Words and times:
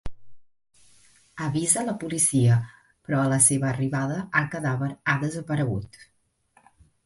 Avisa 1.47 1.83
la 1.89 1.93
policia 2.05 2.57
però 2.79 3.21
a 3.23 3.27
la 3.35 3.39
seva 3.51 3.69
arribada 3.75 4.19
el 4.43 4.51
cadàver 4.57 4.91
ha 5.15 5.19
desaparegut. 5.29 6.05